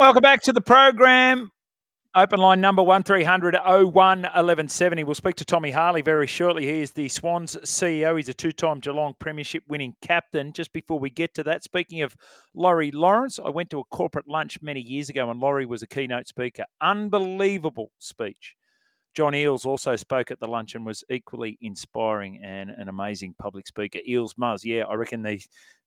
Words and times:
Welcome 0.00 0.22
back 0.22 0.42
to 0.42 0.52
the 0.52 0.60
program. 0.60 1.52
Open 2.16 2.40
line 2.40 2.60
number 2.60 2.82
1300 2.82 3.54
01 3.54 3.92
1170. 3.92 5.04
We'll 5.04 5.14
speak 5.14 5.36
to 5.36 5.44
Tommy 5.44 5.70
Harley 5.70 6.02
very 6.02 6.26
shortly. 6.26 6.64
He 6.66 6.80
is 6.80 6.90
the 6.90 7.08
Swans 7.08 7.54
CEO. 7.62 8.16
He's 8.16 8.28
a 8.28 8.34
two 8.34 8.50
time 8.50 8.80
Geelong 8.80 9.14
Premiership 9.20 9.62
winning 9.68 9.94
captain. 10.02 10.52
Just 10.52 10.72
before 10.72 10.98
we 10.98 11.10
get 11.10 11.32
to 11.34 11.44
that, 11.44 11.62
speaking 11.62 12.02
of 12.02 12.16
Laurie 12.54 12.90
Lawrence, 12.90 13.38
I 13.38 13.50
went 13.50 13.70
to 13.70 13.78
a 13.78 13.84
corporate 13.84 14.26
lunch 14.26 14.60
many 14.60 14.80
years 14.80 15.10
ago 15.10 15.30
and 15.30 15.38
Laurie 15.38 15.64
was 15.64 15.84
a 15.84 15.86
keynote 15.86 16.26
speaker. 16.26 16.64
Unbelievable 16.80 17.92
speech. 18.00 18.56
John 19.14 19.32
Eales 19.32 19.64
also 19.64 19.94
spoke 19.94 20.32
at 20.32 20.40
the 20.40 20.48
lunch 20.48 20.74
and 20.74 20.84
was 20.84 21.04
equally 21.08 21.56
inspiring 21.60 22.40
and 22.42 22.68
an 22.68 22.88
amazing 22.88 23.36
public 23.38 23.68
speaker. 23.68 24.00
Eales 24.08 24.34
Muzz, 24.34 24.64
yeah, 24.64 24.82
I 24.86 24.94
reckon 24.94 25.22
they 25.22 25.40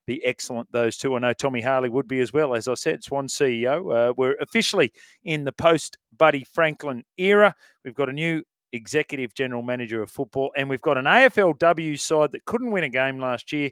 be 0.08 0.24
excellent, 0.26 0.72
those 0.72 0.98
two. 0.98 1.16
I 1.16 1.20
know 1.20 1.34
Tommy 1.34 1.62
Harley 1.62 1.90
would 1.90 2.08
be 2.08 2.22
as 2.22 2.34
well. 2.34 2.56
As 2.56 2.68
I 2.68 2.74
said, 2.74 3.04
Swan 3.04 3.28
CEO. 3.28 4.10
Uh, 4.10 4.14
we're 4.18 4.36
officially 4.42 4.92
in 5.26 5.44
the 5.44 5.52
post 5.52 5.98
Buddy 6.18 6.46
Franklin 6.54 7.04
era. 7.18 7.54
We've 7.86 7.94
got 7.94 8.10
a 8.10 8.14
new 8.14 8.42
executive 8.72 9.34
general 9.36 9.62
manager 9.62 10.02
of 10.02 10.10
football, 10.10 10.52
and 10.56 10.68
we've 10.70 10.82
got 10.82 10.98
an 10.98 11.06
AFLW 11.06 12.00
side 12.00 12.32
that 12.32 12.46
couldn't 12.46 12.72
win 12.72 12.86
a 12.86 12.90
game 12.90 13.20
last 13.20 13.52
year. 13.52 13.70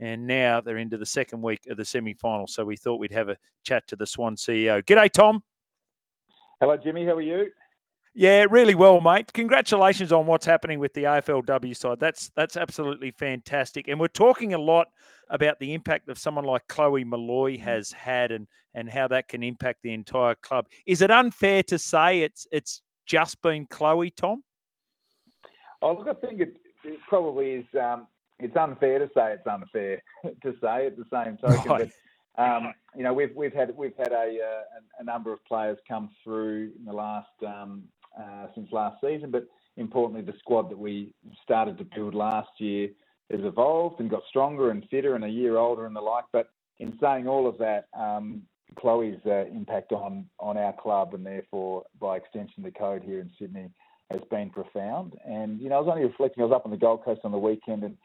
And 0.00 0.26
now 0.26 0.60
they're 0.60 0.78
into 0.78 0.96
the 0.96 1.06
second 1.06 1.42
week 1.42 1.60
of 1.68 1.76
the 1.76 1.84
semi 1.84 2.14
final. 2.14 2.46
So 2.46 2.64
we 2.64 2.76
thought 2.76 2.98
we'd 2.98 3.12
have 3.12 3.28
a 3.28 3.36
chat 3.64 3.86
to 3.88 3.96
the 3.96 4.06
Swan 4.06 4.36
CEO. 4.36 4.82
G'day, 4.82 5.10
Tom. 5.10 5.42
Hello, 6.60 6.76
Jimmy. 6.76 7.04
How 7.04 7.12
are 7.12 7.20
you? 7.20 7.50
Yeah, 8.14 8.46
really 8.50 8.74
well, 8.74 9.00
mate. 9.00 9.32
Congratulations 9.32 10.12
on 10.12 10.26
what's 10.26 10.44
happening 10.44 10.78
with 10.78 10.92
the 10.92 11.04
AFLW 11.04 11.74
side. 11.74 11.98
That's 11.98 12.30
that's 12.36 12.58
absolutely 12.58 13.10
fantastic. 13.10 13.88
And 13.88 13.98
we're 13.98 14.08
talking 14.08 14.52
a 14.52 14.58
lot 14.58 14.88
about 15.30 15.58
the 15.58 15.72
impact 15.72 16.10
of 16.10 16.18
someone 16.18 16.44
like 16.44 16.68
Chloe 16.68 17.04
Molloy 17.04 17.56
mm. 17.56 17.60
has 17.60 17.90
had 17.90 18.30
and 18.30 18.46
and 18.74 18.88
how 18.88 19.08
that 19.08 19.28
can 19.28 19.42
impact 19.42 19.80
the 19.82 19.94
entire 19.94 20.34
club. 20.34 20.66
Is 20.86 21.00
it 21.00 21.10
unfair 21.10 21.62
to 21.64 21.78
say 21.78 22.20
it's 22.20 22.46
it's 22.52 22.82
just 23.06 23.40
been 23.40 23.66
Chloe, 23.66 24.10
Tom? 24.10 24.44
Oh, 25.80 25.94
look, 25.94 26.08
I 26.08 26.26
think 26.26 26.40
it, 26.40 26.56
it 26.84 26.98
probably 27.08 27.52
is. 27.52 27.64
Um, 27.80 28.06
it's 28.38 28.56
unfair 28.56 28.98
to 28.98 29.06
say 29.14 29.32
it's 29.32 29.46
unfair 29.46 30.02
to 30.42 30.54
say 30.62 30.86
at 30.86 30.96
the 30.96 31.04
same 31.10 31.36
token. 31.40 31.70
Right. 31.70 31.90
But 32.36 32.42
um, 32.42 32.74
you 32.94 33.04
know, 33.04 33.12
we've 33.12 33.34
we've 33.34 33.52
had 33.52 33.74
we've 33.76 33.96
had 33.96 34.12
a, 34.12 34.38
uh, 34.38 34.80
a, 35.00 35.04
number 35.04 35.32
of 35.32 35.44
players 35.44 35.78
come 35.86 36.10
through 36.24 36.72
in 36.78 36.84
the 36.84 36.92
last 36.92 37.28
um, 37.46 37.84
uh, 38.18 38.46
since 38.54 38.68
last 38.72 38.96
season, 39.00 39.30
but 39.30 39.46
importantly, 39.76 40.22
the 40.22 40.38
squad 40.38 40.70
that 40.70 40.78
we 40.78 41.14
started 41.42 41.78
to 41.78 41.84
build 41.84 42.14
last 42.14 42.50
year 42.58 42.88
has 43.30 43.40
evolved 43.42 44.00
and 44.00 44.10
got 44.10 44.22
stronger 44.28 44.70
and 44.70 44.84
fitter 44.90 45.14
and 45.14 45.24
a 45.24 45.28
year 45.28 45.56
older 45.56 45.86
and 45.86 45.96
the 45.96 46.00
like. 46.00 46.24
But 46.32 46.48
in 46.78 46.98
saying 47.00 47.26
all 47.26 47.46
of 47.46 47.58
that, 47.58 47.86
um, 47.98 48.42
Chloe's 48.78 49.20
uh, 49.26 49.46
impact 49.46 49.92
on 49.92 50.26
on 50.38 50.56
our 50.56 50.72
club 50.72 51.14
and 51.14 51.24
therefore 51.24 51.84
by 52.00 52.16
extension 52.16 52.62
the 52.62 52.70
code 52.70 53.02
here 53.02 53.20
in 53.20 53.30
Sydney 53.38 53.70
has 54.10 54.20
been 54.30 54.50
profound. 54.50 55.14
And 55.26 55.60
you 55.60 55.68
know, 55.68 55.76
I 55.76 55.80
was 55.80 55.88
only 55.90 56.04
reflecting. 56.04 56.42
I 56.42 56.46
was 56.46 56.54
up 56.54 56.64
on 56.64 56.70
the 56.70 56.76
Gold 56.76 57.04
Coast 57.04 57.20
on 57.24 57.32
the 57.32 57.38
weekend, 57.38 57.84
and 57.84 57.96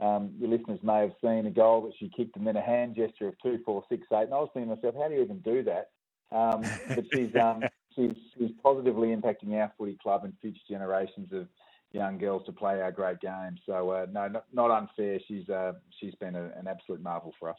um, 0.00 0.30
your 0.38 0.50
listeners 0.50 0.80
may 0.82 1.00
have 1.00 1.12
seen 1.22 1.46
a 1.46 1.50
goal 1.50 1.82
that 1.82 1.92
she 1.98 2.10
kicked 2.16 2.36
and 2.36 2.46
then 2.46 2.56
a 2.56 2.62
hand 2.62 2.96
gesture 2.96 3.28
of 3.28 3.34
two, 3.42 3.58
four, 3.64 3.82
six, 3.88 4.06
eight. 4.12 4.24
And 4.24 4.34
I 4.34 4.38
was 4.38 4.50
thinking 4.52 4.70
to 4.70 4.76
myself, 4.76 4.94
how 5.00 5.08
do 5.08 5.14
you 5.14 5.22
even 5.22 5.38
do 5.40 5.62
that? 5.64 5.90
Um, 6.32 6.62
but 6.88 7.04
she's 7.12 7.34
um, 7.36 7.62
she's, 7.96 8.14
she's 8.38 8.50
positively 8.62 9.08
impacting 9.08 9.52
our 9.54 9.72
footy 9.76 9.98
club 10.00 10.24
and 10.24 10.34
future 10.40 10.60
generations 10.68 11.32
of 11.32 11.48
young 11.92 12.18
girls 12.18 12.44
to 12.46 12.52
play 12.52 12.80
our 12.80 12.92
great 12.92 13.20
game. 13.20 13.58
So 13.64 13.90
uh, 13.90 14.06
no, 14.12 14.28
not, 14.28 14.44
not, 14.52 14.70
unfair. 14.70 15.18
She's 15.26 15.48
uh, 15.48 15.72
she's 15.98 16.14
been 16.16 16.36
a, 16.36 16.44
an 16.56 16.68
absolute 16.68 17.02
marvel 17.02 17.32
for 17.38 17.50
us. 17.50 17.56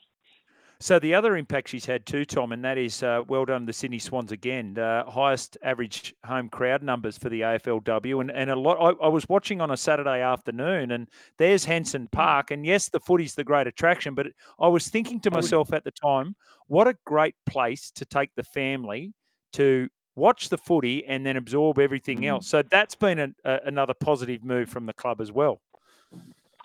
So 0.79 0.99
the 0.99 1.15
other 1.15 1.35
impact 1.35 1.69
she's 1.69 1.87
had 1.87 2.05
too, 2.05 2.23
Tom, 2.23 2.51
and 2.51 2.63
that 2.63 2.77
is 2.77 3.01
uh, 3.01 3.23
well 3.27 3.45
done 3.45 3.65
the 3.65 3.73
Sydney 3.73 3.97
Swans 3.97 4.31
again. 4.31 4.77
Uh, 4.77 5.09
highest 5.09 5.57
average 5.63 6.13
home 6.23 6.49
crowd 6.49 6.83
numbers 6.83 7.17
for 7.17 7.29
the 7.29 7.41
AFLW, 7.41 8.21
and 8.21 8.29
and 8.31 8.51
a 8.51 8.55
lot. 8.55 8.77
I, 8.79 9.05
I, 9.05 9.07
was 9.07 9.27
watching 9.27 9.59
on 9.59 9.71
a 9.71 9.77
Saturday 9.77 10.21
afternoon, 10.21 10.91
and 10.91 11.07
there's 11.39 11.65
Henson. 11.65 12.07
Park, 12.11 12.51
and 12.51 12.63
yes, 12.63 12.89
the 12.89 12.99
footy's 12.99 13.33
the 13.33 13.43
great 13.43 13.65
attraction, 13.65 14.13
but 14.13 14.27
I 14.59 14.67
was 14.67 14.87
thinking 14.87 15.19
to 15.21 15.31
myself 15.31 15.73
at 15.73 15.83
the 15.83 15.91
time, 15.91 16.35
what 16.67 16.87
a 16.87 16.95
great 17.05 17.35
place 17.47 17.89
to 17.95 18.05
take 18.05 18.29
the 18.35 18.43
family 18.43 19.13
to 19.53 19.89
watch 20.17 20.49
the 20.49 20.57
footy, 20.57 21.05
and 21.05 21.25
then 21.25 21.37
absorb 21.37 21.79
everything 21.79 22.21
mm. 22.21 22.27
else. 22.27 22.47
So 22.47 22.61
that's 22.63 22.95
been 22.95 23.19
a, 23.19 23.29
a, 23.45 23.59
another 23.65 23.93
positive 23.93 24.43
move 24.43 24.69
from 24.69 24.85
the 24.85 24.93
club 24.93 25.21
as 25.21 25.31
well. 25.31 25.61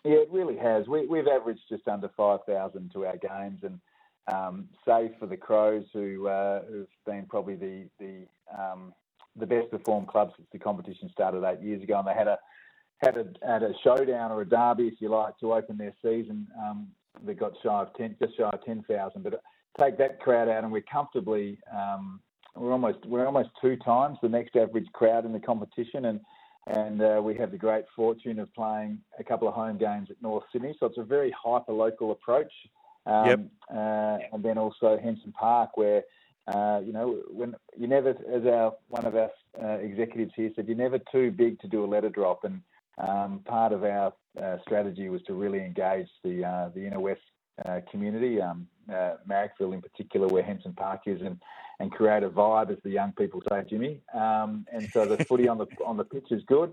Yeah, 0.04 0.16
it 0.16 0.28
really 0.32 0.56
has. 0.56 0.88
We, 0.88 1.06
have 1.18 1.28
averaged 1.28 1.60
just 1.68 1.86
under 1.86 2.10
5,000 2.16 2.90
to 2.92 3.06
our 3.06 3.16
games, 3.18 3.60
and 3.62 3.78
um, 4.32 4.68
save 4.86 5.12
for 5.20 5.26
the 5.26 5.36
Crows, 5.36 5.84
who, 5.92 6.26
uh, 6.26 6.62
who've 6.68 6.86
been 7.06 7.26
probably 7.26 7.54
the 7.54 7.88
the, 8.00 8.26
um, 8.56 8.92
the 9.36 9.46
best 9.46 9.70
performed 9.70 10.08
club 10.08 10.32
since 10.36 10.48
the 10.52 10.58
competition 10.58 11.08
started 11.12 11.44
eight 11.44 11.60
years 11.64 11.82
ago, 11.82 11.98
and 11.98 12.08
they 12.08 12.14
had 12.14 12.28
a 12.28 12.38
had 13.02 13.16
a, 13.16 13.26
had 13.44 13.62
a 13.62 13.72
showdown 13.82 14.30
or 14.30 14.42
a 14.42 14.48
derby, 14.48 14.86
if 14.86 14.94
you 15.00 15.08
like, 15.08 15.36
to 15.38 15.52
open 15.54 15.76
their 15.76 15.94
season. 16.02 16.46
Um, 16.60 16.88
they 17.24 17.34
got 17.34 17.52
shy 17.62 17.82
of 17.82 17.94
ten, 17.96 18.16
just 18.20 18.36
shy 18.36 18.44
of 18.44 18.64
ten 18.64 18.84
thousand. 18.88 19.22
But 19.22 19.42
take 19.80 19.98
that 19.98 20.20
crowd 20.20 20.48
out, 20.48 20.64
and 20.64 20.72
we're 20.72 20.82
comfortably 20.82 21.58
um, 21.72 22.20
we're 22.56 22.72
almost 22.72 22.98
we're 23.06 23.26
almost 23.26 23.50
two 23.60 23.76
times 23.76 24.18
the 24.22 24.28
next 24.28 24.56
average 24.56 24.90
crowd 24.92 25.24
in 25.24 25.32
the 25.32 25.40
competition, 25.40 26.06
and 26.06 26.20
and 26.66 27.02
uh, 27.02 27.20
we 27.22 27.34
have 27.36 27.50
the 27.50 27.58
great 27.58 27.84
fortune 27.94 28.38
of 28.38 28.52
playing 28.54 28.98
a 29.18 29.24
couple 29.24 29.48
of 29.48 29.54
home 29.54 29.78
games 29.78 30.08
at 30.10 30.20
North 30.22 30.44
Sydney. 30.52 30.76
So 30.78 30.86
it's 30.86 30.98
a 30.98 31.02
very 31.02 31.32
hyper 31.32 31.72
local 31.72 32.12
approach. 32.12 32.52
Um, 33.04 33.26
yep. 33.26 33.40
Uh, 33.68 34.18
and 34.32 34.42
then 34.44 34.58
also 34.58 34.98
Henson 35.02 35.32
Park, 35.32 35.76
where 35.76 36.02
uh, 36.46 36.80
you 36.84 36.92
know 36.92 37.22
when 37.28 37.54
you 37.76 37.88
never, 37.88 38.10
as 38.10 38.46
our 38.46 38.74
one 38.88 39.06
of 39.06 39.16
our 39.16 39.30
uh, 39.62 39.78
executives 39.78 40.32
here 40.36 40.50
said, 40.54 40.68
you're 40.68 40.76
never 40.76 40.98
too 41.10 41.30
big 41.30 41.58
to 41.60 41.68
do 41.68 41.84
a 41.84 41.86
letter 41.86 42.10
drop, 42.10 42.44
and 42.44 42.60
um, 42.98 43.40
part 43.44 43.72
of 43.72 43.82
our 43.82 44.12
uh, 44.40 44.58
strategy 44.62 45.08
was 45.08 45.22
to 45.22 45.34
really 45.34 45.60
engage 45.60 46.08
the 46.22 46.44
uh, 46.44 46.68
the 46.74 46.86
inner 46.86 47.00
west 47.00 47.20
uh, 47.64 47.80
community, 47.90 48.40
um, 48.40 48.66
uh, 48.90 49.14
Marrickville 49.28 49.74
in 49.74 49.82
particular, 49.82 50.26
where 50.26 50.42
Henson 50.42 50.72
Park 50.72 51.02
is, 51.06 51.20
and 51.20 51.40
and 51.80 51.90
create 51.90 52.22
a 52.22 52.30
vibe, 52.30 52.70
as 52.70 52.78
the 52.84 52.90
young 52.90 53.12
people 53.12 53.42
say, 53.48 53.64
Jimmy. 53.68 54.00
Um, 54.14 54.66
and 54.72 54.88
so 54.92 55.04
the 55.04 55.24
footy 55.24 55.48
on 55.48 55.58
the 55.58 55.66
on 55.86 55.96
the 55.96 56.04
pitch 56.04 56.30
is 56.30 56.42
good, 56.46 56.72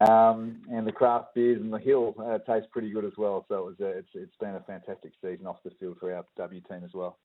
um, 0.00 0.62
and 0.70 0.86
the 0.86 0.92
craft 0.92 1.34
beers 1.34 1.60
and 1.60 1.72
the 1.72 1.78
hill 1.78 2.14
uh, 2.18 2.38
taste 2.38 2.70
pretty 2.70 2.90
good 2.90 3.04
as 3.04 3.16
well. 3.16 3.44
So 3.48 3.58
it 3.58 3.64
was 3.64 3.80
a, 3.80 3.98
it's 3.98 4.10
it's 4.14 4.36
been 4.40 4.54
a 4.54 4.60
fantastic 4.60 5.12
season 5.22 5.46
off 5.46 5.62
the 5.64 5.70
field 5.78 5.98
for 6.00 6.12
our 6.14 6.24
W 6.36 6.60
team 6.60 6.82
as 6.84 6.92
well 6.94 7.18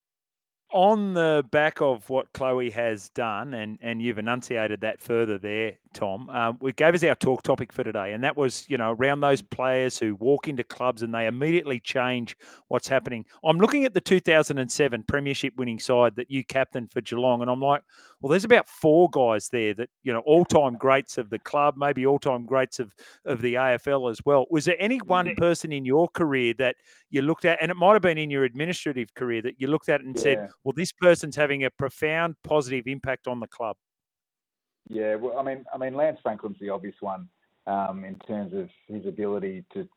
on 0.71 1.13
the 1.13 1.45
back 1.51 1.81
of 1.81 2.09
what 2.09 2.31
Chloe 2.33 2.69
has 2.71 3.09
done, 3.09 3.53
and, 3.53 3.77
and 3.81 4.01
you've 4.01 4.17
enunciated 4.17 4.81
that 4.81 5.01
further 5.01 5.37
there, 5.37 5.73
Tom, 5.93 6.29
um, 6.29 6.57
we 6.59 6.73
gave 6.73 6.93
us 6.93 7.03
our 7.03 7.15
talk 7.15 7.41
topic 7.41 7.71
for 7.71 7.83
today, 7.83 8.11
and 8.11 8.23
that 8.23 8.35
was, 8.35 8.65
you 8.67 8.77
know, 8.77 8.91
around 8.91 9.21
those 9.21 9.41
players 9.41 9.97
who 9.97 10.15
walk 10.15 10.49
into 10.49 10.63
clubs 10.63 11.01
and 11.01 11.13
they 11.13 11.27
immediately 11.27 11.79
change 11.79 12.35
what's 12.67 12.87
happening. 12.87 13.25
I'm 13.45 13.57
looking 13.57 13.85
at 13.85 13.93
the 13.93 14.01
2007 14.01 15.03
Premiership 15.03 15.53
winning 15.55 15.79
side 15.79 16.15
that 16.17 16.29
you 16.29 16.43
captained 16.43 16.91
for 16.91 16.99
Geelong, 16.99 17.41
and 17.41 17.49
I'm 17.49 17.61
like, 17.61 17.81
well, 18.19 18.31
there's 18.31 18.43
about 18.43 18.67
four 18.67 19.09
guys 19.11 19.49
there 19.49 19.73
that, 19.75 19.90
you 20.03 20.11
know, 20.11 20.19
all 20.22 20.43
time 20.43 20.75
greats 20.75 21.17
of 21.17 21.29
the 21.29 21.40
club, 21.40 21.75
maybe 21.78 22.05
all 22.05 22.19
time 22.19 22.45
greats 22.45 22.79
of, 22.79 22.93
of 23.23 23.41
the 23.41 23.53
AFL 23.53 24.11
as 24.11 24.19
well. 24.25 24.45
Was 24.49 24.66
there 24.66 24.75
any 24.79 24.97
one 24.97 25.34
person 25.35 25.72
in 25.72 25.85
your 25.85 26.09
career 26.09 26.53
that 26.57 26.75
you 27.09 27.22
looked 27.22 27.45
at, 27.45 27.59
and 27.61 27.72
it 27.72 27.75
might 27.75 27.93
have 27.93 28.01
been 28.01 28.17
in 28.17 28.29
your 28.29 28.43
administrative 28.43 29.13
career 29.13 29.41
that 29.43 29.61
you 29.61 29.67
looked 29.67 29.87
at 29.90 30.01
and 30.01 30.16
yeah. 30.17 30.22
said, 30.22 30.49
well, 30.66 30.73
this 30.76 30.91
person's 30.91 31.35
having 31.35 31.64
a 31.64 31.70
profound 31.70 32.35
positive 32.44 32.88
impact 32.88 33.28
on 33.28 33.40
the 33.40 33.47
club? 33.47 33.78
Yeah, 34.90 35.16
well, 35.16 35.38
I 35.38 35.44
mean, 35.44 35.64
I 35.73 35.78
mean, 35.78 35.94
Lance 35.94 36.20
Franklin's 36.22 36.58
the 36.59 36.70
obvious 36.70 36.96
one 37.00 37.29
um, 37.67 38.03
in 38.03 38.16
terms 38.28 38.53
of 38.53 38.67
his 38.88 39.06
ability 39.06 39.64
to 39.73 39.88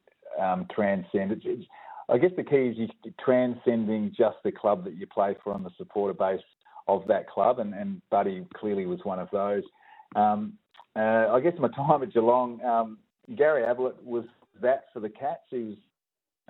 um, 0.40 0.66
transcend. 0.72 1.32
It's, 1.32 1.42
it's, 1.44 1.64
I 2.10 2.18
guess 2.18 2.30
the 2.36 2.44
key 2.44 2.74
is 2.82 2.90
transcending 3.22 4.14
just 4.16 4.36
the 4.44 4.52
club 4.52 4.84
that 4.84 4.94
you 4.94 5.06
play 5.06 5.36
for 5.42 5.54
and 5.54 5.64
the 5.64 5.70
supporter 5.76 6.14
base 6.14 6.40
of 6.86 7.06
that 7.08 7.28
club, 7.28 7.58
and, 7.58 7.74
and 7.74 8.00
Buddy 8.10 8.46
clearly 8.54 8.86
was 8.86 9.00
one 9.04 9.18
of 9.18 9.28
those. 9.30 9.62
Um, 10.16 10.54
uh, 10.96 11.28
I 11.30 11.40
guess 11.40 11.52
my 11.58 11.68
time 11.68 12.02
at 12.02 12.12
Geelong, 12.12 12.62
um, 12.64 12.98
Gary 13.36 13.64
Ablett 13.64 14.02
was 14.04 14.24
that 14.60 14.84
for 14.92 15.00
the 15.00 15.08
Cats. 15.08 15.42
He 15.50 15.58
was 15.58 15.76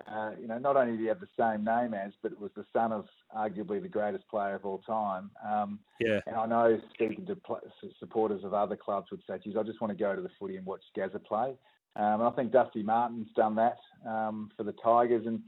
uh, 0.07 0.31
you 0.39 0.47
know, 0.47 0.57
not 0.57 0.75
only 0.75 0.93
did 0.93 1.01
he 1.01 1.07
have 1.07 1.19
the 1.19 1.27
same 1.37 1.63
name 1.63 1.93
as, 1.93 2.11
but 2.21 2.31
it 2.31 2.39
was 2.39 2.51
the 2.55 2.65
son 2.73 2.91
of 2.91 3.05
arguably 3.35 3.81
the 3.81 3.89
greatest 3.89 4.27
player 4.27 4.55
of 4.55 4.65
all 4.65 4.79
time. 4.79 5.31
Um, 5.47 5.79
yeah. 5.99 6.19
And 6.25 6.35
I 6.35 6.45
know 6.45 6.79
speaking 6.93 7.25
to 7.27 7.35
pl- 7.35 7.61
supporters 7.99 8.43
of 8.43 8.53
other 8.53 8.75
clubs 8.75 9.11
would 9.11 9.21
say, 9.27 9.39
geez, 9.43 9.55
I 9.57 9.63
just 9.63 9.81
want 9.81 9.91
to 9.91 10.01
go 10.01 10.15
to 10.15 10.21
the 10.21 10.29
footy 10.39 10.57
and 10.57 10.65
watch 10.65 10.81
Gazza 10.95 11.19
play. 11.19 11.55
Um, 11.95 12.21
I 12.21 12.29
think 12.31 12.51
Dusty 12.51 12.83
Martin's 12.83 13.27
done 13.35 13.55
that 13.55 13.77
um, 14.07 14.51
for 14.55 14.63
the 14.63 14.73
Tigers, 14.83 15.25
and 15.25 15.41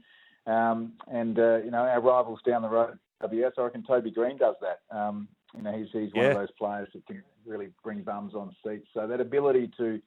um, 0.46 0.92
and 1.08 1.38
uh, 1.38 1.58
you 1.58 1.70
know 1.70 1.78
our 1.78 2.00
rivals 2.00 2.40
down 2.46 2.62
the 2.62 2.68
road, 2.68 2.98
WS. 3.22 3.52
I 3.56 3.62
reckon 3.62 3.84
Toby 3.86 4.10
Greene 4.10 4.38
does 4.38 4.56
that. 4.60 4.80
Um, 4.96 5.28
you 5.54 5.62
know 5.62 5.72
he's 5.72 5.86
he's 5.92 6.12
one 6.12 6.24
yeah. 6.24 6.30
of 6.32 6.36
those 6.38 6.50
players 6.58 6.88
that 6.94 7.06
can 7.06 7.22
really 7.46 7.68
bring 7.82 8.02
bums 8.02 8.34
on 8.34 8.54
seats. 8.64 8.88
So 8.92 9.06
that 9.06 9.20
ability 9.20 9.70
to 9.78 10.00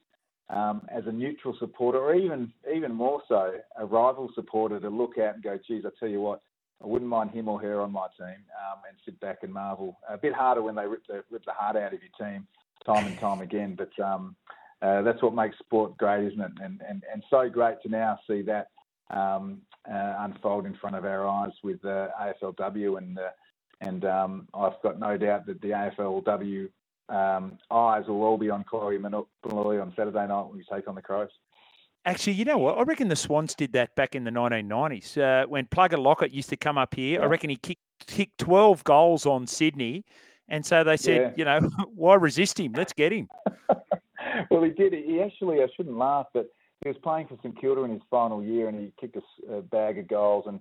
um, 0.48 0.82
as 0.94 1.04
a 1.06 1.12
neutral 1.12 1.56
supporter, 1.58 1.98
or 1.98 2.14
even 2.14 2.52
even 2.74 2.92
more 2.92 3.22
so, 3.28 3.54
a 3.78 3.84
rival 3.84 4.30
supporter 4.34 4.78
to 4.80 4.88
look 4.88 5.18
at 5.18 5.34
and 5.34 5.42
go, 5.42 5.58
geez, 5.66 5.84
I 5.84 5.90
tell 5.98 6.08
you 6.08 6.20
what, 6.20 6.40
I 6.82 6.86
wouldn't 6.86 7.10
mind 7.10 7.30
him 7.30 7.48
or 7.48 7.60
her 7.60 7.80
on 7.80 7.92
my 7.92 8.06
team, 8.18 8.28
um, 8.28 8.80
and 8.88 8.96
sit 9.04 9.18
back 9.20 9.38
and 9.42 9.52
marvel. 9.52 9.98
A 10.08 10.16
bit 10.16 10.34
harder 10.34 10.62
when 10.62 10.74
they 10.74 10.86
rip 10.86 11.06
the 11.06 11.24
rip 11.30 11.44
the 11.44 11.52
heart 11.52 11.76
out 11.76 11.94
of 11.94 12.00
your 12.00 12.28
team 12.28 12.46
time 12.84 13.06
and 13.06 13.18
time 13.18 13.40
again, 13.40 13.76
but 13.76 14.04
um, 14.04 14.36
uh, 14.82 15.02
that's 15.02 15.22
what 15.22 15.34
makes 15.34 15.58
sport 15.58 15.96
great, 15.96 16.26
isn't 16.26 16.40
it? 16.40 16.52
And 16.62 16.80
and 16.88 17.02
and 17.12 17.24
so 17.28 17.48
great 17.48 17.82
to 17.82 17.88
now 17.88 18.18
see 18.28 18.42
that 18.42 18.68
um, 19.10 19.62
uh, 19.90 20.14
unfold 20.18 20.66
in 20.66 20.74
front 20.76 20.96
of 20.96 21.04
our 21.04 21.26
eyes 21.26 21.52
with 21.64 21.84
uh, 21.84 22.08
AFLW, 22.20 22.98
and 22.98 23.18
and 23.80 24.04
um, 24.04 24.48
I've 24.54 24.80
got 24.82 24.98
no 24.98 25.16
doubt 25.16 25.46
that 25.46 25.60
the 25.60 25.70
AFLW 25.70 26.68
um, 27.08 27.58
eyes 27.70 28.04
will 28.06 28.22
all 28.22 28.38
be 28.38 28.50
on 28.50 28.64
Chloe 28.64 28.98
Molloy 28.98 29.80
on 29.80 29.92
Saturday 29.96 30.26
night 30.26 30.42
when 30.42 30.56
we 30.56 30.64
take 30.70 30.88
on 30.88 30.94
the 30.94 31.02
Crows. 31.02 31.30
Actually, 32.04 32.34
you 32.34 32.44
know 32.44 32.58
what? 32.58 32.78
I 32.78 32.82
reckon 32.82 33.08
the 33.08 33.16
Swans 33.16 33.54
did 33.54 33.72
that 33.72 33.94
back 33.96 34.14
in 34.14 34.24
the 34.24 34.30
1990s 34.30 35.18
uh, 35.18 35.46
when 35.48 35.66
Plugger 35.66 35.98
Lockett 35.98 36.32
used 36.32 36.48
to 36.50 36.56
come 36.56 36.78
up 36.78 36.94
here. 36.94 37.18
Yeah. 37.18 37.24
I 37.24 37.28
reckon 37.28 37.50
he 37.50 37.56
kicked, 37.56 37.82
kicked 38.06 38.38
12 38.38 38.84
goals 38.84 39.26
on 39.26 39.46
Sydney. 39.46 40.04
And 40.48 40.64
so 40.64 40.84
they 40.84 40.96
said, 40.96 41.20
yeah. 41.20 41.32
you 41.36 41.44
know, 41.44 41.68
why 41.94 42.14
resist 42.14 42.60
him? 42.60 42.72
Let's 42.74 42.92
get 42.92 43.12
him. 43.12 43.28
well, 44.50 44.62
he 44.62 44.70
did. 44.70 44.92
He 44.92 45.20
actually, 45.20 45.62
I 45.62 45.66
shouldn't 45.76 45.98
laugh, 45.98 46.26
but 46.32 46.48
he 46.82 46.88
was 46.88 46.98
playing 47.02 47.26
for 47.26 47.36
St 47.42 47.60
Kilda 47.60 47.82
in 47.82 47.90
his 47.90 48.02
final 48.08 48.42
year 48.42 48.68
and 48.68 48.78
he 48.78 48.92
kicked 49.00 49.16
a, 49.16 49.54
a 49.54 49.62
bag 49.62 49.98
of 49.98 50.06
goals 50.06 50.44
and 50.46 50.60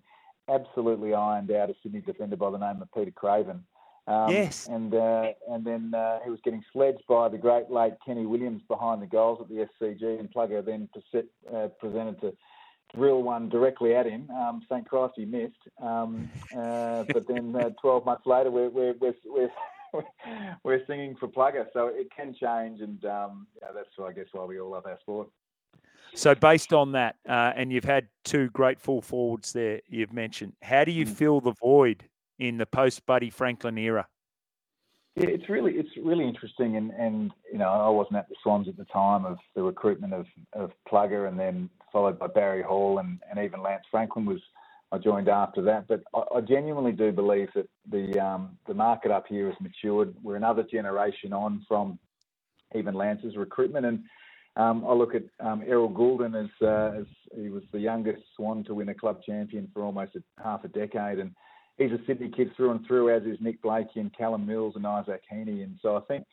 absolutely 0.50 1.14
ironed 1.14 1.52
out 1.52 1.70
a 1.70 1.76
Sydney 1.84 2.02
defender 2.02 2.38
by 2.38 2.50
the 2.50 2.58
name 2.58 2.82
of 2.82 2.92
Peter 2.92 3.12
Caven. 3.20 3.64
Um, 4.08 4.30
yes. 4.30 4.68
And 4.68 4.94
uh, 4.94 5.32
and 5.50 5.66
then 5.66 5.94
uh, 5.96 6.20
he 6.24 6.30
was 6.30 6.40
getting 6.44 6.64
sledged 6.72 7.04
by 7.08 7.28
the 7.28 7.38
great 7.38 7.72
late 7.72 7.94
Kenny 8.06 8.26
Williams 8.26 8.62
behind 8.68 9.02
the 9.02 9.08
goals 9.08 9.40
at 9.42 9.50
the 9.50 9.68
SCG, 9.82 10.20
and 10.20 10.32
Plugger 10.32 10.64
then 10.64 10.88
uh, 11.54 11.68
presented 11.80 12.22
to 12.22 12.34
drill 12.96 13.24
one 13.24 13.50
directly 13.50 13.96
at 13.96 14.06
him. 14.06 14.30
Um, 14.30 14.62
St 14.70 14.88
Christ 14.88 15.14
he 15.16 15.26
missed, 15.26 15.54
um, 15.82 16.30
uh, 16.56 17.04
but 17.14 17.28
then 17.28 17.56
uh, 17.56 17.72
12 17.82 18.06
months 18.06 18.26
later 18.26 18.52
we're 18.52 18.70
we're 18.70 18.94
we're, 19.00 19.16
we're, 19.26 20.04
we're 20.64 20.86
singing 20.86 21.16
for 21.20 21.28
Plugger, 21.28 21.66
so 21.74 21.88
it 21.88 22.10
can 22.16 22.36
change, 22.40 22.82
and 22.82 23.04
um, 23.06 23.48
yeah, 23.60 23.70
that's 23.74 23.90
I 24.00 24.12
guess 24.12 24.28
why 24.34 24.46
we 24.46 24.60
all 24.60 24.70
love 24.70 24.86
our 24.86 25.00
sport. 25.00 25.30
So, 26.14 26.34
based 26.34 26.72
on 26.72 26.94
that, 26.94 27.16
uh, 27.28 27.54
and 27.56 27.74
you've 27.74 27.84
had 27.84 28.08
two 28.24 28.50
great 28.50 28.80
full 28.80 29.02
forwards 29.02 29.52
there 29.52 29.82
you've 29.90 30.14
mentioned, 30.14 30.54
how 30.62 30.86
do 30.86 30.92
you 30.92 31.06
mm. 31.06 31.10
fill 31.10 31.42
the 31.42 31.54
void 31.54 32.06
in 32.40 32.58
the 32.58 32.66
post 32.66 33.06
Buddy 33.06 33.30
Franklin 33.30 33.78
era? 33.78 34.08
Yeah, 35.16 35.30
it's 35.30 35.48
really 35.48 35.74
it's 35.74 35.96
really 36.04 36.28
interesting, 36.28 36.76
and 36.76 36.92
and 36.92 37.32
you 37.52 37.58
know 37.58 37.70
I 37.70 37.90
wasn't 37.90 38.18
at 38.18 38.28
the 38.28 38.36
Swans 38.44 38.68
at 38.68 38.76
the 38.76 38.86
time 38.86 39.26
of 39.26 39.38
the 39.56 39.64
recruitment 39.64 40.14
of 40.14 40.26
of 40.54 40.72
Plugger, 40.92 41.30
and 41.30 41.40
then 41.40 41.70
followed 41.92 42.20
by 42.20 42.28
Barry 42.28 42.62
Hall, 42.62 43.00
and 43.00 43.20
and 43.30 43.40
even 43.40 43.62
Lance 43.62 43.86
Franklin 43.90 44.26
was 44.26 44.42
I 44.92 44.98
joined 44.98 45.30
after 45.30 45.62
that. 45.64 45.88
But 45.88 46.04
I, 46.14 46.38
I 46.38 46.42
genuinely 46.42 46.92
do 46.92 47.12
believe 47.14 47.48
that 47.56 47.70
the 47.90 48.20
um, 48.20 48.58
the 48.68 48.74
market 48.74 49.12
up 49.12 49.26
here 49.28 49.48
has 49.48 49.56
matured. 49.62 50.14
We're 50.22 50.36
another 50.36 50.64
generation 50.64 51.32
on 51.32 51.66
from 51.66 51.98
even 52.76 52.94
Lance's 52.94 53.38
recruitment, 53.38 53.86
and 53.86 54.04
um, 54.58 54.86
I 54.88 54.94
look 54.94 55.16
at 55.16 55.24
um, 55.40 55.64
Errol 55.66 55.90
Gulden 55.90 56.36
as, 56.36 56.50
uh, 56.62 57.00
as 57.00 57.06
he 57.36 57.50
was 57.50 57.64
the 57.72 57.80
youngest 57.80 58.24
Swan 58.36 58.64
to 58.66 58.74
win 58.74 58.90
a 58.90 58.94
club 58.94 59.22
champion 59.26 59.70
for 59.74 59.84
almost 59.84 60.16
a, 60.16 60.44
half 60.44 60.64
a 60.64 60.70
decade, 60.70 61.20
and 61.20 61.32
he's 61.78 61.92
a 61.92 62.00
Sydney 62.08 62.30
kid 62.30 62.52
through 62.56 62.72
and 62.72 62.86
through, 62.86 63.16
as 63.16 63.24
is 63.24 63.38
Nick 63.42 63.62
Blakey 63.62 64.00
and 64.00 64.16
Callum 64.16 64.46
Mills 64.46 64.76
and 64.76 64.86
Isaac 64.86 65.24
Heaney. 65.32 65.64
And 65.64 65.78
so 65.82 65.98
I 65.98 66.02
think, 66.02 66.26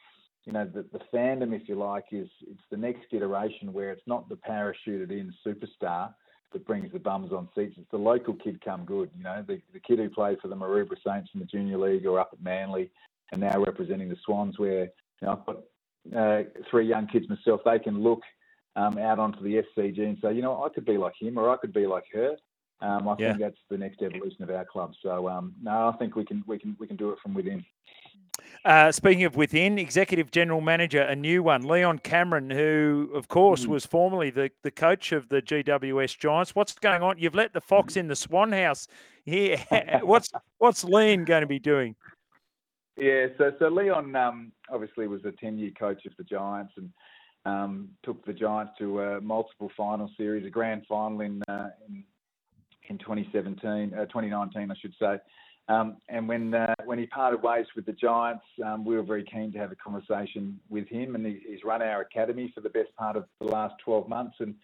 you 0.44 0.52
know, 0.52 0.64
the, 0.64 0.84
the 0.92 1.00
fandom, 1.12 1.52
if 1.52 1.68
you 1.68 1.76
like, 1.76 2.06
is 2.12 2.28
it's 2.42 2.60
the 2.70 2.76
next 2.76 3.06
iteration 3.12 3.72
where 3.72 3.90
it's 3.90 4.06
not 4.06 4.28
the 4.28 4.36
parachuted 4.36 5.10
in 5.10 5.34
superstar 5.46 6.12
that 6.52 6.66
brings 6.66 6.92
the 6.92 6.98
bums 6.98 7.32
on 7.32 7.48
seats. 7.54 7.76
It's 7.78 7.90
the 7.90 7.96
local 7.96 8.34
kid 8.34 8.62
come 8.64 8.84
good, 8.84 9.10
you 9.16 9.24
know, 9.24 9.44
the, 9.46 9.60
the 9.72 9.80
kid 9.80 9.98
who 9.98 10.10
played 10.10 10.38
for 10.40 10.48
the 10.48 10.56
Maroubra 10.56 10.96
Saints 11.06 11.30
in 11.34 11.40
the 11.40 11.46
junior 11.46 11.78
league 11.78 12.06
or 12.06 12.20
up 12.20 12.30
at 12.32 12.42
Manly 12.42 12.90
and 13.32 13.40
now 13.40 13.62
representing 13.62 14.08
the 14.08 14.16
Swans 14.24 14.58
where, 14.58 14.84
you 14.84 14.90
know, 15.22 15.32
I've 15.32 15.46
got 15.46 15.56
uh, 16.16 16.42
three 16.70 16.86
young 16.86 17.06
kids 17.06 17.28
myself, 17.28 17.60
they 17.64 17.78
can 17.78 18.02
look 18.02 18.20
um, 18.76 18.98
out 18.98 19.18
onto 19.18 19.42
the 19.42 19.62
SCG 19.76 19.98
and 20.00 20.18
say, 20.22 20.34
you 20.34 20.42
know, 20.42 20.64
I 20.64 20.68
could 20.68 20.84
be 20.84 20.98
like 20.98 21.14
him 21.18 21.38
or 21.38 21.50
I 21.50 21.56
could 21.56 21.72
be 21.72 21.86
like 21.86 22.04
her. 22.12 22.36
Um, 22.82 23.08
I 23.08 23.14
yeah. 23.18 23.28
think 23.28 23.40
that's 23.40 23.60
the 23.70 23.78
next 23.78 24.02
evolution 24.02 24.42
of 24.42 24.50
our 24.50 24.64
club. 24.64 24.92
So 25.02 25.28
um, 25.28 25.54
no, 25.62 25.88
I 25.88 25.96
think 25.98 26.16
we 26.16 26.24
can 26.24 26.42
we 26.46 26.58
can 26.58 26.76
we 26.80 26.86
can 26.88 26.96
do 26.96 27.10
it 27.10 27.18
from 27.22 27.32
within. 27.32 27.64
Uh, 28.64 28.90
speaking 28.90 29.24
of 29.24 29.36
within, 29.36 29.78
executive 29.78 30.30
general 30.30 30.60
manager, 30.60 31.02
a 31.02 31.14
new 31.14 31.42
one, 31.42 31.62
Leon 31.62 31.98
Cameron, 32.00 32.50
who 32.50 33.08
of 33.14 33.28
course 33.28 33.66
mm. 33.66 33.68
was 33.68 33.86
formerly 33.86 34.30
the, 34.30 34.50
the 34.62 34.70
coach 34.70 35.12
of 35.12 35.28
the 35.28 35.40
GWS 35.40 36.18
Giants. 36.18 36.54
What's 36.54 36.74
going 36.74 37.02
on? 37.02 37.18
You've 37.18 37.34
let 37.34 37.52
the 37.52 37.60
fox 37.60 37.96
in 37.96 38.08
the 38.08 38.16
Swan 38.16 38.52
house 38.52 38.88
here. 39.24 39.58
what's 40.02 40.30
what's 40.58 40.82
Leon 40.82 41.24
going 41.24 41.42
to 41.42 41.46
be 41.46 41.60
doing? 41.60 41.94
Yeah, 42.96 43.28
so 43.38 43.52
so 43.60 43.68
Leon 43.68 44.14
um, 44.16 44.52
obviously 44.70 45.06
was 45.06 45.24
a 45.24 45.32
ten 45.32 45.56
year 45.56 45.70
coach 45.78 46.04
of 46.04 46.12
the 46.18 46.24
Giants 46.24 46.72
and 46.76 46.90
um, 47.44 47.90
took 48.02 48.24
the 48.26 48.32
Giants 48.32 48.72
to 48.78 49.20
multiple 49.20 49.70
final 49.76 50.10
series, 50.16 50.44
a 50.46 50.50
grand 50.50 50.84
final 50.88 51.20
in 51.20 51.42
uh, 51.48 51.70
in 51.88 52.04
in 52.88 52.98
2017, 52.98 53.94
uh, 53.94 54.06
2019, 54.06 54.70
I 54.70 54.74
should 54.80 54.94
say. 54.98 55.18
Um, 55.68 55.98
and 56.08 56.28
when 56.28 56.54
uh, 56.54 56.74
when 56.84 56.98
he 56.98 57.06
parted 57.06 57.42
ways 57.42 57.66
with 57.76 57.86
the 57.86 57.92
Giants, 57.92 58.44
um, 58.64 58.84
we 58.84 58.96
were 58.96 59.02
very 59.02 59.24
keen 59.24 59.52
to 59.52 59.58
have 59.58 59.70
a 59.70 59.76
conversation 59.76 60.58
with 60.68 60.88
him. 60.88 61.14
And 61.14 61.24
he, 61.24 61.40
he's 61.48 61.64
run 61.64 61.82
our 61.82 62.00
academy 62.00 62.50
for 62.54 62.60
the 62.60 62.68
best 62.68 62.94
part 62.96 63.16
of 63.16 63.26
the 63.40 63.46
last 63.46 63.74
12 63.84 64.08
months. 64.08 64.36
And 64.40 64.54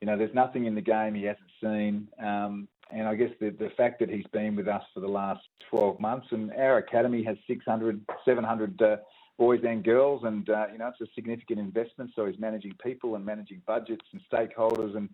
you 0.00 0.06
know, 0.06 0.18
there's 0.18 0.34
nothing 0.34 0.66
in 0.66 0.74
the 0.74 0.82
game 0.82 1.14
he 1.14 1.24
hasn't 1.24 1.50
seen. 1.62 2.08
Um, 2.22 2.68
and 2.90 3.08
I 3.08 3.14
guess 3.14 3.30
the, 3.40 3.50
the 3.50 3.70
fact 3.76 4.00
that 4.00 4.10
he's 4.10 4.26
been 4.32 4.56
with 4.56 4.68
us 4.68 4.82
for 4.92 5.00
the 5.00 5.08
last 5.08 5.40
12 5.70 5.98
months, 5.98 6.26
and 6.30 6.52
our 6.52 6.78
academy 6.78 7.22
has 7.24 7.36
600, 7.46 8.04
700 8.24 8.82
uh, 8.82 8.96
boys 9.38 9.60
and 9.66 9.82
girls, 9.82 10.22
and 10.24 10.48
uh, 10.50 10.66
you 10.72 10.78
know, 10.78 10.88
it's 10.88 11.00
a 11.00 11.12
significant 11.14 11.58
investment. 11.58 12.10
So 12.14 12.26
he's 12.26 12.38
managing 12.38 12.74
people 12.84 13.14
and 13.14 13.24
managing 13.24 13.62
budgets 13.66 14.04
and 14.12 14.20
stakeholders 14.30 14.96
and 14.96 15.08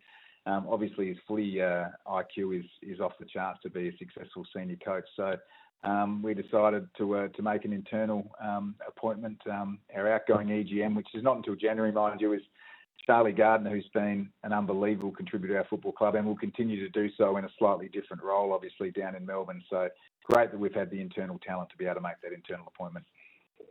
um, 0.49 0.67
obviously, 0.71 1.09
his 1.09 1.19
footy 1.27 1.61
uh, 1.61 1.89
IQ 2.07 2.59
is 2.59 2.65
is 2.83 3.01
off 3.01 3.13
the 3.21 3.27
charts 3.27 3.61
to 3.63 3.71
be 3.71 3.89
a 3.89 3.97
successful 3.99 4.47
senior 4.57 4.79
coach. 4.83 5.05
So 5.15 5.37
um, 5.85 6.23
we 6.23 6.33
decided 6.33 6.89
to 6.97 7.17
uh, 7.17 7.29
to 7.29 7.43
make 7.43 7.67
an 7.67 7.73
internal 7.75 8.31
um, 8.43 8.75
appointment. 8.87 9.39
Um, 9.51 9.79
our 9.95 10.11
outgoing 10.11 10.49
EGM, 10.49 10.97
which 10.97 11.09
is 11.15 11.23
not 11.23 11.37
until 11.37 11.55
January, 11.55 11.93
mind 11.93 12.23
you, 12.23 12.33
is 12.33 12.41
Charlie 13.05 13.33
Gardiner, 13.33 13.71
who's 13.71 13.91
been 13.93 14.31
an 14.43 14.55
unbelievable 14.55 15.13
contributor 15.13 15.53
to 15.53 15.59
our 15.59 15.67
football 15.67 15.93
club 15.93 16.15
and 16.15 16.27
will 16.27 16.37
continue 16.37 16.81
to 16.81 16.89
do 16.89 17.11
so 17.19 17.37
in 17.37 17.45
a 17.45 17.51
slightly 17.59 17.89
different 17.89 18.23
role, 18.23 18.55
obviously 18.55 18.91
down 18.91 19.17
in 19.17 19.27
Melbourne. 19.27 19.63
So 19.69 19.89
great 20.25 20.51
that 20.51 20.59
we've 20.59 20.75
had 20.75 20.91
the 20.91 21.01
internal 21.01 21.39
talent 21.39 21.71
to 21.71 21.77
be 21.77 21.85
able 21.85 21.97
to 21.97 22.01
make 22.01 22.21
that 22.23 22.33
internal 22.33 22.67
appointment. 22.67 23.05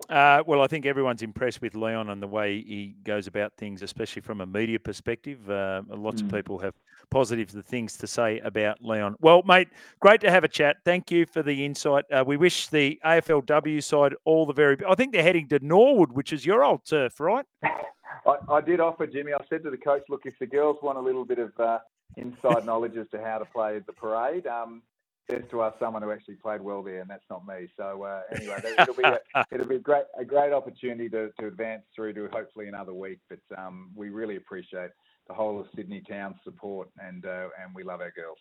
Uh, 0.09 0.43
well, 0.45 0.61
I 0.61 0.67
think 0.67 0.85
everyone's 0.85 1.21
impressed 1.21 1.61
with 1.61 1.75
Leon 1.75 2.09
and 2.09 2.21
the 2.21 2.27
way 2.27 2.61
he 2.61 2.95
goes 3.03 3.27
about 3.27 3.53
things, 3.57 3.81
especially 3.81 4.21
from 4.21 4.41
a 4.41 4.45
media 4.45 4.79
perspective. 4.79 5.49
Uh, 5.49 5.81
lots 5.89 6.21
mm. 6.21 6.25
of 6.25 6.31
people 6.31 6.59
have 6.59 6.75
positive 7.09 7.49
things 7.49 7.97
to 7.97 8.07
say 8.07 8.39
about 8.39 8.81
Leon. 8.81 9.15
Well, 9.19 9.43
mate, 9.43 9.69
great 9.99 10.21
to 10.21 10.31
have 10.31 10.43
a 10.43 10.47
chat. 10.47 10.77
Thank 10.85 11.11
you 11.11 11.25
for 11.25 11.43
the 11.43 11.65
insight. 11.65 12.05
Uh, 12.11 12.23
we 12.25 12.37
wish 12.37 12.67
the 12.67 12.99
AFLW 13.03 13.83
side 13.83 14.13
all 14.23 14.45
the 14.45 14.53
very. 14.53 14.77
I 14.87 14.95
think 14.95 15.13
they're 15.13 15.23
heading 15.23 15.47
to 15.49 15.59
Norwood, 15.59 16.11
which 16.11 16.31
is 16.31 16.45
your 16.45 16.63
old 16.63 16.85
turf, 16.85 17.19
right? 17.19 17.45
I, 17.63 18.37
I, 18.49 18.61
did 18.61 18.79
offer 18.79 19.07
Jimmy. 19.07 19.33
I 19.33 19.43
said 19.49 19.63
to 19.63 19.71
the 19.71 19.77
coach, 19.77 20.03
"Look, 20.09 20.21
if 20.25 20.37
the 20.39 20.47
girls 20.47 20.77
want 20.81 20.97
a 20.97 21.01
little 21.01 21.25
bit 21.25 21.39
of 21.39 21.51
uh, 21.59 21.79
inside 22.15 22.65
knowledge 22.65 22.97
as 22.97 23.07
to 23.09 23.21
how 23.21 23.39
to 23.39 23.45
play 23.45 23.79
the 23.85 23.93
parade." 23.93 24.47
Um, 24.47 24.83
best 25.27 25.49
to 25.49 25.61
us 25.61 25.73
someone 25.79 26.01
who 26.01 26.11
actually 26.11 26.35
played 26.35 26.61
well 26.61 26.81
there, 26.81 27.01
and 27.01 27.09
that's 27.09 27.25
not 27.29 27.45
me. 27.47 27.67
So 27.77 28.03
uh, 28.03 28.21
anyway, 28.35 28.61
it'll 28.79 28.93
be 28.93 29.03
a, 29.03 29.19
it'll 29.51 29.67
be 29.67 29.75
a 29.75 29.79
great 29.79 30.05
a 30.19 30.25
great 30.25 30.53
opportunity 30.53 31.09
to, 31.09 31.31
to 31.39 31.47
advance 31.47 31.83
through 31.95 32.13
to 32.13 32.29
hopefully 32.31 32.67
another 32.67 32.93
week. 32.93 33.19
But 33.29 33.39
um, 33.57 33.91
we 33.95 34.09
really 34.09 34.37
appreciate 34.37 34.91
the 35.27 35.33
whole 35.33 35.59
of 35.59 35.67
Sydney 35.75 36.01
town's 36.09 36.37
support, 36.43 36.89
and 36.99 37.25
uh, 37.25 37.49
and 37.61 37.73
we 37.75 37.83
love 37.83 38.01
our 38.01 38.11
girls. 38.11 38.37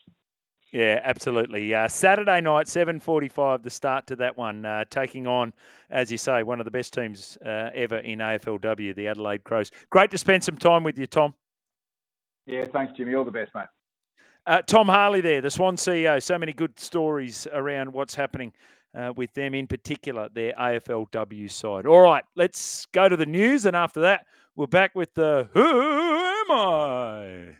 Yeah, 0.72 1.00
absolutely. 1.04 1.72
Uh, 1.74 1.86
Saturday 1.88 2.40
night, 2.40 2.68
seven 2.68 3.00
forty-five. 3.00 3.62
The 3.62 3.70
start 3.70 4.06
to 4.08 4.16
that 4.16 4.36
one, 4.36 4.64
uh, 4.64 4.84
taking 4.90 5.26
on, 5.26 5.52
as 5.90 6.10
you 6.10 6.18
say, 6.18 6.42
one 6.42 6.60
of 6.60 6.64
the 6.64 6.70
best 6.70 6.92
teams 6.92 7.38
uh, 7.44 7.70
ever 7.74 7.98
in 7.98 8.18
AFLW, 8.18 8.94
the 8.94 9.08
Adelaide 9.08 9.44
Crows. 9.44 9.70
Great 9.90 10.10
to 10.10 10.18
spend 10.18 10.42
some 10.42 10.56
time 10.56 10.82
with 10.82 10.98
you, 10.98 11.06
Tom. 11.06 11.34
Yeah, 12.46 12.64
thanks, 12.72 12.92
Jimmy. 12.96 13.14
All 13.14 13.24
the 13.24 13.30
best, 13.30 13.52
mate. 13.54 13.66
Uh, 14.46 14.62
Tom 14.62 14.86
Harley 14.86 15.20
there, 15.20 15.40
the 15.40 15.50
Swan 15.50 15.76
CEO. 15.76 16.22
So 16.22 16.38
many 16.38 16.52
good 16.52 16.78
stories 16.78 17.48
around 17.52 17.92
what's 17.92 18.14
happening 18.14 18.52
uh, 18.94 19.12
with 19.16 19.34
them, 19.34 19.54
in 19.54 19.66
particular, 19.66 20.28
their 20.32 20.52
AFLW 20.52 21.50
side. 21.50 21.84
All 21.84 22.00
right, 22.00 22.24
let's 22.36 22.86
go 22.92 23.08
to 23.08 23.16
the 23.16 23.26
news. 23.26 23.66
And 23.66 23.74
after 23.76 24.02
that, 24.02 24.26
we're 24.54 24.68
back 24.68 24.94
with 24.94 25.12
the 25.14 25.48
Who 25.52 25.60
Am 25.64 26.50
I? 26.52 27.54